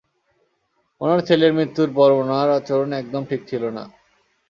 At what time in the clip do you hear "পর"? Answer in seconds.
1.95-2.09